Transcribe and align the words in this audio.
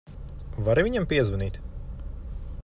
Vari 0.69 0.85
viņam 0.87 1.05
piezvanīt? 1.11 1.61